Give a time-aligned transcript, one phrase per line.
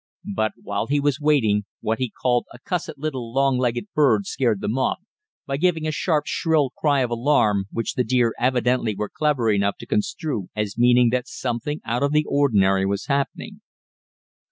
[0.33, 4.59] But, while he was waiting, what he called a "cussed little long legged bird" scared
[4.59, 4.97] them off,
[5.45, 9.77] by giving a sharp, shrill cry of alarm, which the deer evidently were clever enough
[9.77, 13.61] to construe as meaning that something out of the ordinary was happening.